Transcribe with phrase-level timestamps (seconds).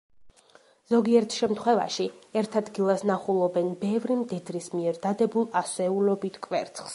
[0.93, 2.07] ზოგიერთ შემთხვევაში,
[2.41, 6.89] ერთ ადგილას ნახულობენ ბევრი მდედრის მიერ დადებულ ასეულობით კვერცხს.